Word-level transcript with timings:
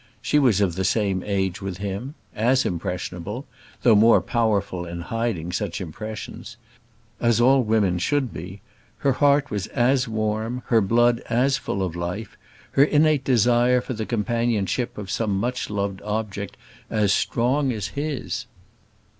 She 0.19 0.39
was 0.39 0.61
of 0.61 0.73
the 0.73 0.83
same 0.83 1.21
age 1.23 1.61
with 1.61 1.77
him; 1.77 2.15
as 2.33 2.65
impressionable, 2.65 3.45
though 3.83 3.93
more 3.93 4.19
powerful 4.19 4.83
in 4.83 5.01
hiding 5.01 5.51
such 5.51 5.79
impressions, 5.79 6.57
as 7.19 7.39
all 7.39 7.61
women 7.61 7.99
should 7.99 8.33
be; 8.33 8.61
her 9.05 9.11
heart 9.11 9.51
was 9.51 9.67
as 9.67 10.07
warm, 10.07 10.63
her 10.65 10.81
blood 10.81 11.19
as 11.29 11.57
full 11.57 11.83
of 11.83 11.95
life, 11.95 12.35
her 12.71 12.83
innate 12.83 13.23
desire 13.23 13.79
for 13.79 13.93
the 13.93 14.07
companionship 14.07 14.97
of 14.97 15.11
some 15.11 15.37
much 15.39 15.69
loved 15.69 16.01
object 16.01 16.57
as 16.89 17.13
strong 17.13 17.71
as 17.71 17.89
his. 17.89 18.47